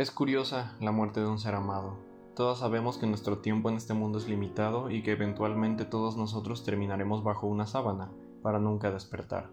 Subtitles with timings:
[0.00, 1.98] Es curiosa la muerte de un ser amado.
[2.34, 6.64] Todos sabemos que nuestro tiempo en este mundo es limitado y que eventualmente todos nosotros
[6.64, 8.10] terminaremos bajo una sábana
[8.40, 9.50] para nunca despertar.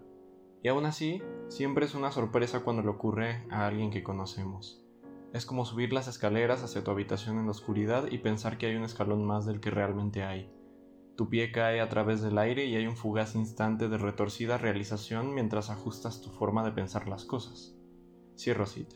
[0.64, 4.82] Y aún así, siempre es una sorpresa cuando le ocurre a alguien que conocemos.
[5.34, 8.78] Es como subir las escaleras hacia tu habitación en la oscuridad y pensar que hay
[8.78, 10.50] un escalón más del que realmente hay.
[11.18, 15.34] Tu pie cae a través del aire y hay un fugaz instante de retorcida realización
[15.34, 17.76] mientras ajustas tu forma de pensar las cosas.
[18.38, 18.96] Cierro cita.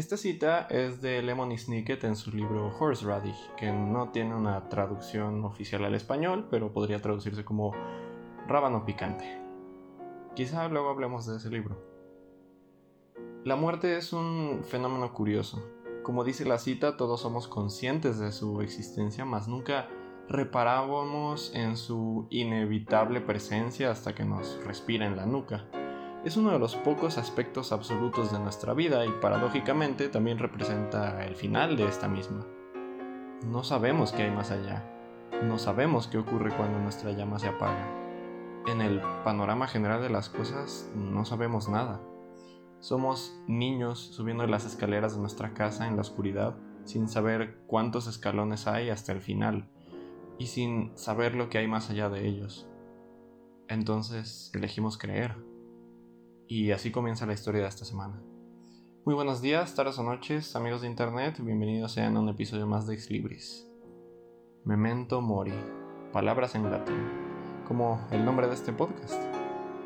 [0.00, 5.44] Esta cita es de Lemony Snicket en su libro Horseradish, que no tiene una traducción
[5.44, 7.74] oficial al español, pero podría traducirse como
[8.48, 9.38] rábano picante.
[10.34, 11.84] Quizá luego hablemos de ese libro.
[13.44, 15.62] La muerte es un fenómeno curioso.
[16.02, 19.90] Como dice la cita, todos somos conscientes de su existencia, mas nunca
[20.30, 25.66] reparábamos en su inevitable presencia hasta que nos respira en la nuca
[26.24, 31.34] es uno de los pocos aspectos absolutos de nuestra vida y paradójicamente también representa el
[31.34, 32.46] final de esta misma.
[33.46, 34.84] No sabemos qué hay más allá,
[35.42, 37.88] no sabemos qué ocurre cuando nuestra llama se apaga.
[38.66, 42.02] En el panorama general de las cosas no sabemos nada.
[42.80, 48.66] Somos niños subiendo las escaleras de nuestra casa en la oscuridad sin saber cuántos escalones
[48.66, 49.70] hay hasta el final
[50.38, 52.68] y sin saber lo que hay más allá de ellos.
[53.68, 55.49] Entonces elegimos creer
[56.50, 58.20] y así comienza la historia de esta semana.
[59.04, 62.88] Muy buenos días, tardes o noches, amigos de internet, bienvenidos sean a un episodio más
[62.88, 63.68] de Ex.
[64.64, 65.54] Memento Mori,
[66.12, 67.08] palabras en latín,
[67.68, 69.14] como el nombre de este podcast.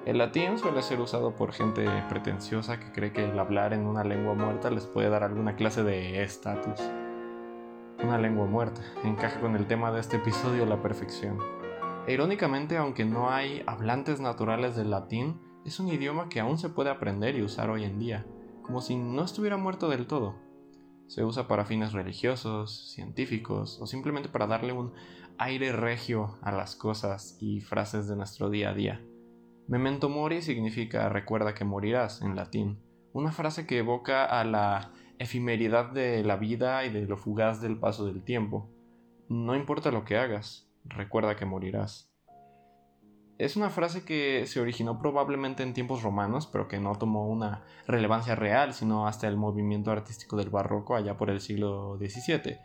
[0.07, 4.03] El latín suele ser usado por gente pretenciosa que cree que el hablar en una
[4.03, 6.81] lengua muerta les puede dar alguna clase de estatus.
[8.03, 11.39] Una lengua muerta encaja con el tema de este episodio la perfección.
[12.07, 16.69] E irónicamente, aunque no hay hablantes naturales del latín, es un idioma que aún se
[16.69, 18.27] puede aprender y usar hoy en día,
[18.63, 20.37] como si no estuviera muerto del todo.
[21.07, 24.93] Se usa para fines religiosos, científicos o simplemente para darle un
[25.39, 29.05] aire regio a las cosas y frases de nuestro día a día.
[29.67, 32.79] Memento mori significa recuerda que morirás en latín,
[33.13, 37.79] una frase que evoca a la efimeridad de la vida y de lo fugaz del
[37.79, 38.71] paso del tiempo.
[39.29, 42.14] No importa lo que hagas, recuerda que morirás.
[43.37, 47.65] Es una frase que se originó probablemente en tiempos romanos, pero que no tomó una
[47.87, 52.59] relevancia real, sino hasta el movimiento artístico del barroco allá por el siglo XVII.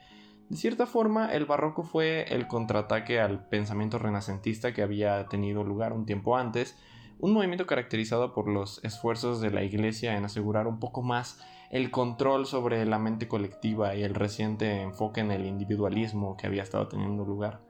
[0.50, 5.92] De cierta forma, el barroco fue el contraataque al pensamiento renacentista que había tenido lugar
[5.92, 6.78] un tiempo antes,
[7.20, 11.40] un movimiento caracterizado por los esfuerzos de la Iglesia en asegurar un poco más
[11.72, 16.64] el control sobre la mente colectiva y el reciente enfoque en el individualismo que había
[16.64, 17.69] estado teniendo lugar.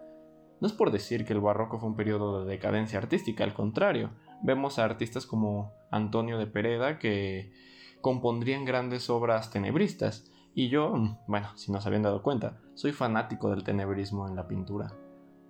[0.61, 4.11] No es por decir que el barroco fue un periodo de decadencia artística, al contrario,
[4.41, 7.53] vemos a artistas como Antonio de Pereda que
[8.01, 10.93] compondrían grandes obras tenebristas, y yo,
[11.27, 14.93] bueno, si no se habían dado cuenta, soy fanático del tenebrismo en la pintura.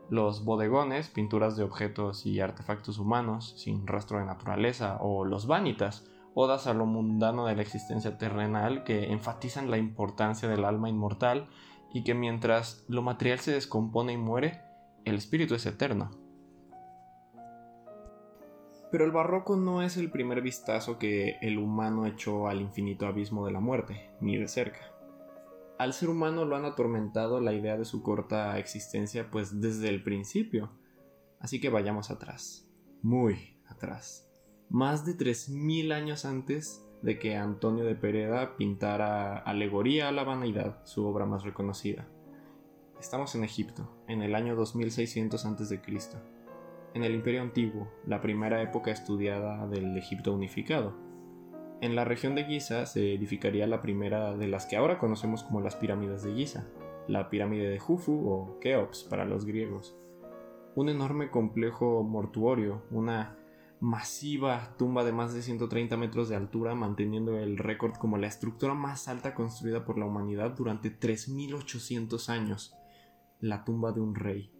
[0.10, 6.08] Los bodegones, pinturas de objetos y artefactos humanos sin rastro de naturaleza, o los vanitas,
[6.34, 11.50] odas a lo mundano de la existencia terrenal que enfatizan la importancia del alma inmortal
[11.94, 14.62] y que mientras lo material se descompone y muere,
[15.06, 16.12] el espíritu es eterno.
[18.92, 23.46] Pero el barroco no es el primer vistazo que el humano echó al infinito abismo
[23.46, 24.80] de la muerte, ni de cerca.
[25.78, 30.04] Al ser humano lo han atormentado la idea de su corta existencia pues desde el
[30.04, 30.72] principio.
[31.40, 32.68] Así que vayamos atrás,
[33.02, 34.30] muy atrás.
[34.70, 40.86] Más de 3.000 años antes de que Antonio de Pereda pintara Alegoría a la Vanidad,
[40.86, 42.08] su obra más reconocida.
[43.00, 45.82] Estamos en Egipto, en el año 2600 a.C.,
[46.94, 50.94] en el Imperio Antiguo, la primera época estudiada del Egipto unificado.
[51.80, 55.62] En la región de Giza se edificaría la primera de las que ahora conocemos como
[55.62, 56.68] las pirámides de Giza,
[57.08, 59.96] la pirámide de Jufu o Keops para los griegos.
[60.76, 63.38] Un enorme complejo mortuorio, una
[63.80, 68.74] masiva tumba de más de 130 metros de altura, manteniendo el récord como la estructura
[68.74, 72.76] más alta construida por la humanidad durante 3.800 años
[73.40, 74.52] la tumba de un rey.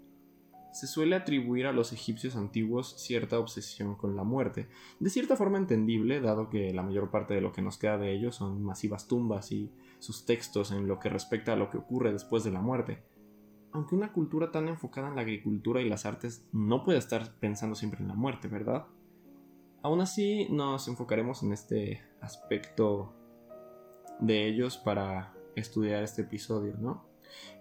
[0.72, 5.58] Se suele atribuir a los egipcios antiguos cierta obsesión con la muerte, de cierta forma
[5.58, 9.08] entendible, dado que la mayor parte de lo que nos queda de ellos son masivas
[9.08, 12.62] tumbas y sus textos en lo que respecta a lo que ocurre después de la
[12.62, 13.04] muerte.
[13.72, 17.76] Aunque una cultura tan enfocada en la agricultura y las artes no puede estar pensando
[17.76, 18.86] siempre en la muerte, ¿verdad?
[19.82, 23.14] Aún así, nos enfocaremos en este aspecto
[24.20, 27.09] de ellos para estudiar este episodio, ¿no?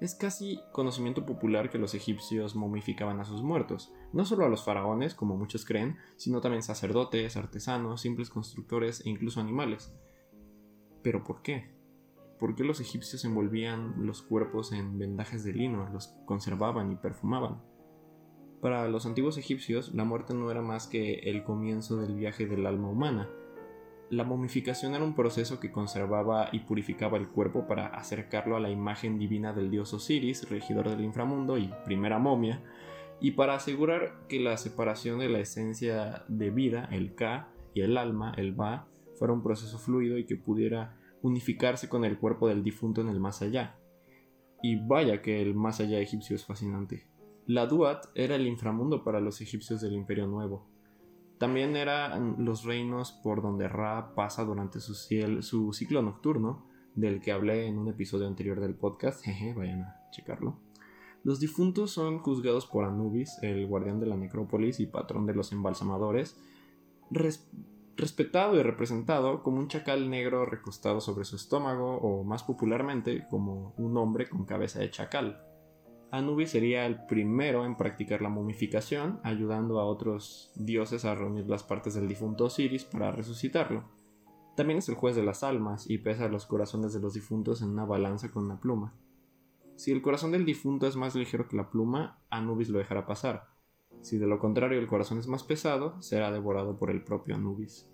[0.01, 4.65] Es casi conocimiento popular que los egipcios momificaban a sus muertos, no solo a los
[4.65, 9.95] faraones, como muchos creen, sino también sacerdotes, artesanos, simples constructores e incluso animales.
[11.03, 11.79] ¿Pero por qué?
[12.39, 17.61] por qué los egipcios envolvían los cuerpos en vendajes de lino, los conservaban y perfumaban.
[18.61, 22.67] Para los antiguos egipcios, la muerte no era más que el comienzo del viaje del
[22.67, 23.29] alma humana.
[24.11, 28.71] La momificación era un proceso que conservaba y purificaba el cuerpo para acercarlo a la
[28.71, 32.63] imagen divina del dios Osiris, regidor del inframundo y primera momia,
[33.21, 37.99] y para asegurar que la separación de la esencia de vida, el Ka, y el
[37.99, 42.63] alma, el Ba, fuera un proceso fluido y que pudiera unificarse con el cuerpo del
[42.63, 43.79] difunto en el más allá.
[44.63, 47.07] Y vaya que el más allá egipcio es fascinante.
[47.47, 50.67] La Duat era el inframundo para los egipcios del Imperio Nuevo.
[51.39, 57.67] También eran los reinos por donde Ra pasa durante su, ciclo nocturno, del que hablé
[57.67, 60.59] en un episodio anterior del podcast, jeje, vayan a checarlo.
[61.23, 65.53] Los difuntos son juzgados por Anubis, el guardián de la necrópolis y patrón de los
[65.53, 66.37] embalsamadores,
[67.97, 73.75] respetado y representado como un chacal negro recostado sobre su estómago o más popularmente como
[73.77, 75.43] un hombre con cabeza de chacal.
[76.11, 81.63] Anubis sería el primero en practicar la momificación, ayudando a otros dioses a reunir las
[81.63, 83.85] partes del difunto Osiris para resucitarlo.
[84.57, 87.71] También es el juez de las almas y pesa los corazones de los difuntos en
[87.71, 88.95] una balanza con una pluma.
[89.77, 93.47] Si el corazón del difunto es más ligero que la pluma, Anubis lo dejará pasar,
[94.01, 97.89] si de lo contrario el corazón es más pesado, será devorado por el propio Anubis.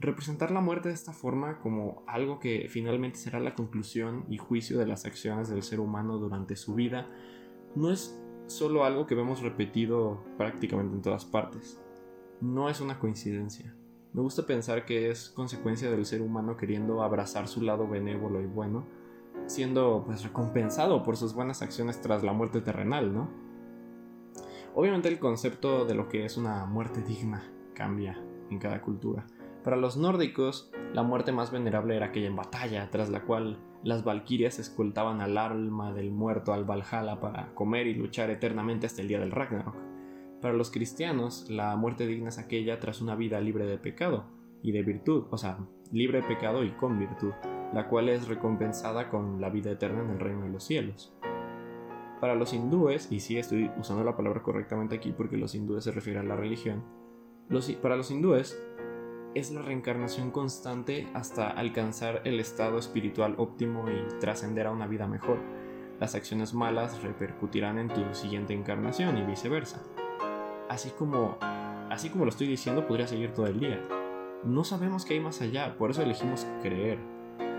[0.00, 4.78] Representar la muerte de esta forma como algo que finalmente será la conclusión y juicio
[4.78, 7.08] de las acciones del ser humano durante su vida
[7.74, 8.16] no es
[8.46, 11.80] solo algo que vemos repetido prácticamente en todas partes.
[12.40, 13.74] No es una coincidencia.
[14.12, 18.46] Me gusta pensar que es consecuencia del ser humano queriendo abrazar su lado benévolo y
[18.46, 18.86] bueno,
[19.46, 23.28] siendo pues recompensado por sus buenas acciones tras la muerte terrenal, ¿no?
[24.74, 27.42] Obviamente el concepto de lo que es una muerte digna
[27.74, 28.16] cambia
[28.48, 29.26] en cada cultura.
[29.68, 34.02] Para los nórdicos, la muerte más venerable era aquella en batalla, tras la cual las
[34.02, 39.08] valquirias escoltaban al alma del muerto al Valhalla para comer y luchar eternamente hasta el
[39.08, 39.76] día del Ragnarok.
[40.40, 44.24] Para los cristianos, la muerte digna es aquella tras una vida libre de pecado
[44.62, 45.58] y de virtud, o sea,
[45.92, 47.34] libre de pecado y con virtud,
[47.74, 51.12] la cual es recompensada con la vida eterna en el reino de los cielos.
[52.22, 55.92] Para los hindúes, y sí estoy usando la palabra correctamente aquí porque los hindúes se
[55.92, 56.84] refieren a la religión,
[57.82, 58.58] para los hindúes
[59.38, 65.06] es la reencarnación constante hasta alcanzar el estado espiritual óptimo y trascender a una vida
[65.06, 65.38] mejor.
[66.00, 69.82] Las acciones malas repercutirán en tu siguiente encarnación y viceversa.
[70.68, 73.80] Así como, así como lo estoy diciendo, podría seguir todo el día.
[74.44, 76.98] No sabemos qué hay más allá, por eso elegimos creer.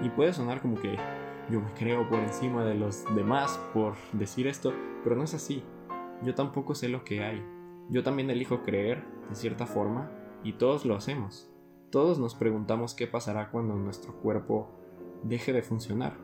[0.02, 0.98] Y puede sonar como que
[1.50, 4.74] yo me creo por encima de los demás por decir esto,
[5.04, 5.64] pero no es así.
[6.24, 7.44] Yo tampoco sé lo que hay.
[7.90, 10.12] Yo también elijo creer, de cierta forma,
[10.44, 11.49] y todos lo hacemos.
[11.92, 14.70] Todos nos preguntamos qué pasará cuando nuestro cuerpo
[15.24, 16.18] deje de funcionar.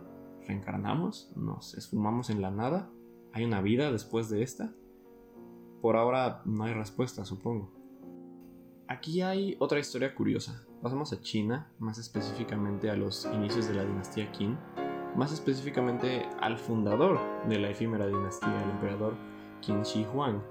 [0.47, 1.31] ¿Reencarnamos?
[1.35, 2.91] ¿Nos esfumamos en la nada?
[3.33, 4.75] ¿Hay una vida después de esta?
[5.81, 7.71] Por ahora no hay respuesta, supongo.
[8.87, 10.63] Aquí hay otra historia curiosa.
[10.83, 14.59] Pasamos a China, más específicamente a los inicios de la dinastía Qin,
[15.15, 17.19] más específicamente al fundador
[17.49, 19.15] de la efímera dinastía, el emperador
[19.61, 20.43] Qin Shi Huang.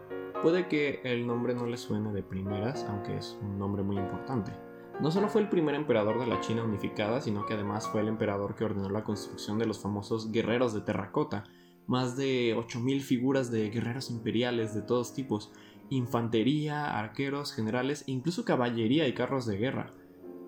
[0.43, 4.64] Puede que el nombre no le suene de primeras, aunque es un nombre muy importante.
[5.01, 8.09] No solo fue el primer emperador de la China unificada, sino que además fue el
[8.09, 11.45] emperador que ordenó la construcción de los famosos guerreros de terracota,
[11.87, 15.53] más de 8.000 figuras de guerreros imperiales de todos tipos,
[15.91, 19.93] infantería, arqueros, generales incluso caballería y carros de guerra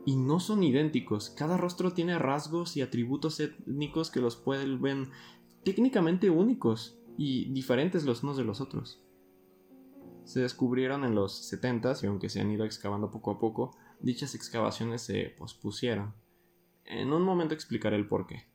[0.06, 1.30] y no son idénticos.
[1.30, 5.10] Cada rostro tiene rasgos y atributos étnicos que los vuelven
[5.64, 9.02] técnicamente únicos y diferentes los unos de los otros.
[10.24, 14.34] Se descubrieron en los 70 y aunque se han ido excavando poco a poco, dichas
[14.34, 16.14] excavaciones se pospusieron.
[16.84, 18.46] En un momento explicaré el por qué.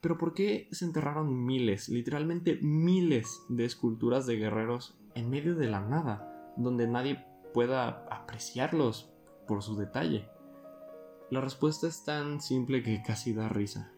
[0.00, 5.68] Pero ¿por qué se enterraron miles, literalmente miles de esculturas de guerreros en medio de
[5.68, 9.12] la nada, donde nadie pueda apreciarlos
[9.46, 10.28] por su detalle?
[11.30, 13.92] La respuesta es tan simple que casi da risa.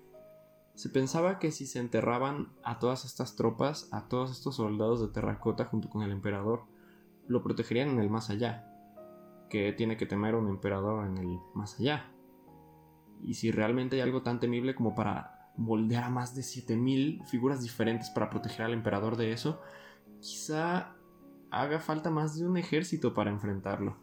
[0.74, 5.08] Se pensaba que si se enterraban a todas estas tropas, a todos estos soldados de
[5.08, 6.64] terracota junto con el emperador,
[7.28, 8.71] lo protegerían en el más allá.
[9.52, 12.10] Que tiene que temer un emperador en el más allá.
[13.20, 17.60] Y si realmente hay algo tan temible como para moldear a más de 7000 figuras
[17.60, 19.60] diferentes para proteger al emperador de eso,
[20.20, 20.96] quizá
[21.50, 23.98] haga falta más de un ejército para enfrentarlo.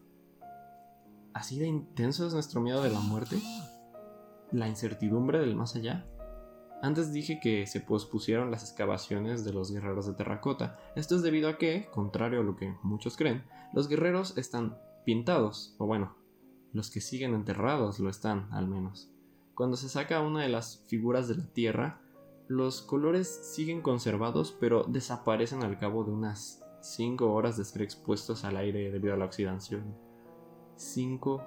[1.34, 3.40] ¿Así de intenso es nuestro miedo de la muerte?
[4.52, 6.06] ¿La incertidumbre del más allá?
[6.84, 10.78] Antes dije que se pospusieron las excavaciones de los guerreros de terracota.
[10.96, 14.78] Esto es debido a que, contrario a lo que muchos creen, los guerreros están
[15.10, 16.14] pintados, o bueno,
[16.72, 19.12] los que siguen enterrados lo están, al menos,
[19.56, 22.00] Cuando se saca una de las figuras de la Tierra,
[22.48, 28.46] los colores siguen conservados pero desaparecen al cabo de unas 5 horas de ser expuestos
[28.46, 29.98] al aire debido a la oxidación.
[30.76, 31.44] 5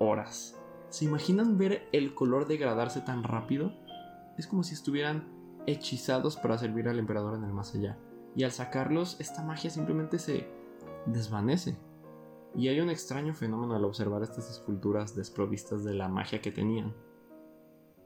[0.00, 0.60] horas.
[0.90, 3.72] ¿Se imaginan ver el color degradarse tan rápido?
[4.36, 5.32] Es como si estuvieran
[5.66, 7.98] hechizados para servir al emperador en el más allá.
[8.36, 10.46] Y al sacarlos, esta magia simplemente se
[11.06, 11.87] desvanece.
[12.54, 16.94] Y hay un extraño fenómeno al observar estas esculturas desprovistas de la magia que tenían.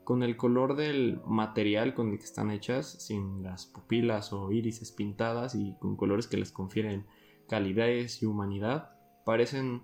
[0.05, 4.91] Con el color del material con el que están hechas, sin las pupilas o irises
[4.91, 7.07] pintadas y con colores que les confieren
[7.49, 8.91] calidez y humanidad,
[9.25, 9.83] parecen,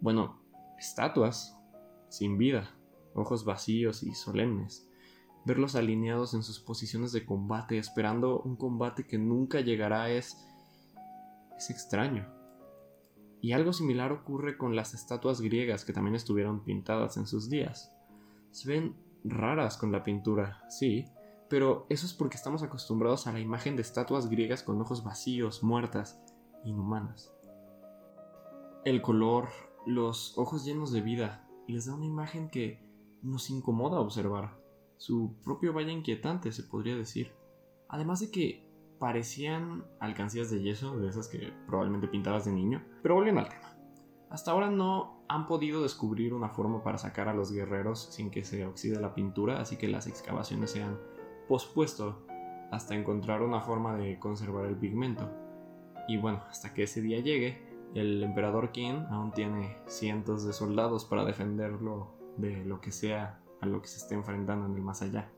[0.00, 0.40] bueno,
[0.78, 1.58] estatuas
[2.08, 2.70] sin vida,
[3.14, 4.88] ojos vacíos y solemnes.
[5.44, 10.36] Verlos alineados en sus posiciones de combate, esperando un combate que nunca llegará, es.
[11.56, 12.41] es extraño.
[13.42, 17.92] Y algo similar ocurre con las estatuas griegas que también estuvieron pintadas en sus días.
[18.52, 18.94] Se ven
[19.24, 21.06] raras con la pintura, sí,
[21.50, 25.64] pero eso es porque estamos acostumbrados a la imagen de estatuas griegas con ojos vacíos,
[25.64, 26.22] muertas,
[26.64, 27.32] inhumanas.
[28.84, 29.48] El color,
[29.86, 32.80] los ojos llenos de vida, les da una imagen que
[33.22, 34.56] nos incomoda observar.
[34.98, 37.32] Su propio valle inquietante, se podría decir.
[37.88, 38.71] Además de que
[39.02, 42.84] parecían alcancías de yeso, de esas que probablemente pintadas de niño.
[43.02, 43.76] Pero volviendo al tema.
[44.30, 48.44] Hasta ahora no han podido descubrir una forma para sacar a los guerreros sin que
[48.44, 51.00] se oxide la pintura, así que las excavaciones se han
[51.48, 52.24] pospuesto
[52.70, 55.28] hasta encontrar una forma de conservar el pigmento.
[56.06, 57.60] Y bueno, hasta que ese día llegue,
[57.96, 63.66] el emperador Qin aún tiene cientos de soldados para defenderlo de lo que sea a
[63.66, 65.28] lo que se esté enfrentando en el más allá.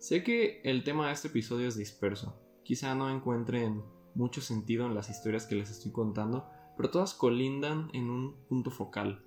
[0.00, 3.82] Sé que el tema de este episodio es disperso, quizá no encuentren
[4.14, 8.70] mucho sentido en las historias que les estoy contando, pero todas colindan en un punto
[8.70, 9.22] focal.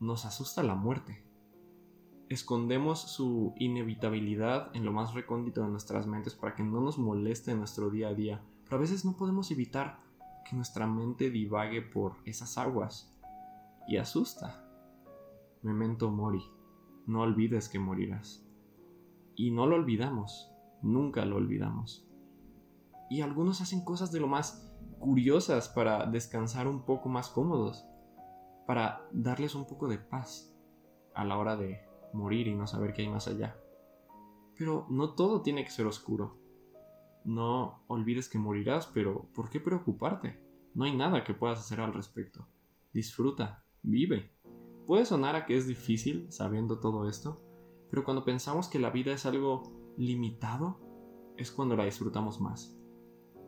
[0.00, 1.24] Nos asusta la muerte.
[2.28, 7.52] Escondemos su inevitabilidad en lo más recóndito de nuestras mentes para que no nos moleste
[7.52, 10.00] en nuestro día a día, pero a veces no podemos evitar
[10.46, 13.10] que nuestra mente divague por esas aguas
[13.88, 14.68] y asusta.
[15.62, 16.44] Memento mori,
[17.06, 18.44] no olvides que morirás.
[19.36, 22.06] Y no lo olvidamos, nunca lo olvidamos.
[23.10, 27.84] Y algunos hacen cosas de lo más curiosas para descansar un poco más cómodos,
[28.66, 30.54] para darles un poco de paz
[31.14, 31.80] a la hora de
[32.12, 33.56] morir y no saber qué hay más allá.
[34.56, 36.38] Pero no todo tiene que ser oscuro.
[37.24, 40.40] No olvides que morirás, pero ¿por qué preocuparte?
[40.74, 42.46] No hay nada que puedas hacer al respecto.
[42.92, 44.30] Disfruta, vive.
[44.86, 47.40] Puede sonar a que es difícil sabiendo todo esto,
[47.90, 49.62] pero cuando pensamos que la vida es algo
[49.96, 50.80] limitado,
[51.36, 52.76] es cuando la disfrutamos más.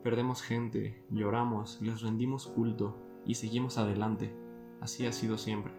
[0.03, 4.33] Perdemos gente, lloramos, les rendimos culto y seguimos adelante.
[4.79, 5.73] Así ha sido siempre.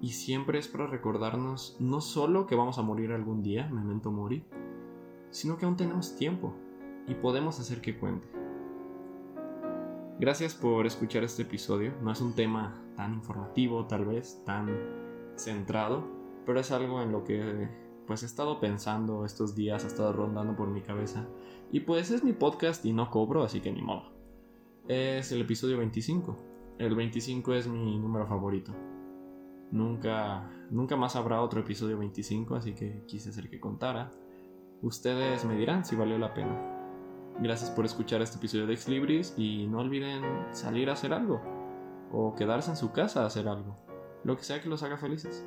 [0.00, 4.44] Y siempre es para recordarnos no solo que vamos a morir algún día, memento mori,
[5.30, 6.54] sino que aún tenemos tiempo
[7.06, 8.28] y podemos hacer que cuente.
[10.18, 11.94] Gracias por escuchar este episodio.
[12.02, 14.68] No es un tema tan informativo, tal vez, tan
[15.36, 17.68] centrado, pero es algo en lo que
[18.06, 21.28] pues he estado pensando estos días, ha estado rondando por mi cabeza.
[21.70, 24.10] Y pues es mi podcast y no cobro, así que ni modo.
[24.88, 26.36] Es el episodio 25.
[26.78, 28.74] El 25 es mi número favorito.
[29.70, 34.10] Nunca, nunca más habrá otro episodio 25, así que quise hacer que contara.
[34.82, 36.58] Ustedes me dirán si valió la pena.
[37.40, 41.40] Gracias por escuchar este episodio de Ex Libris y no olviden salir a hacer algo
[42.12, 43.78] o quedarse en su casa a hacer algo,
[44.24, 45.46] lo que sea que los haga felices.